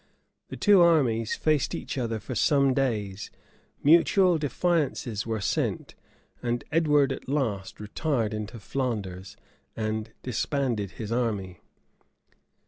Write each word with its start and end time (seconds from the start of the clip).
The 0.49 0.57
two 0.57 0.81
armies 0.81 1.35
faced 1.35 1.75
each 1.75 1.95
other 1.95 2.19
for 2.19 2.33
some 2.33 2.73
days: 2.73 3.29
mutual 3.83 4.39
defiances 4.39 5.27
were 5.27 5.41
sent: 5.41 5.93
and 6.41 6.63
Edward, 6.71 7.11
at 7.11 7.29
last, 7.29 7.79
retired 7.79 8.33
into 8.33 8.57
Flanders, 8.59 9.37
and 9.75 10.11
disbanded 10.23 10.93
his 10.93 11.11
army. 11.11 11.59